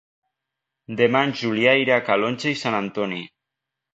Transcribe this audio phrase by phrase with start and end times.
[1.01, 3.23] Demà en Julià irà a Calonge i Sant Antoni.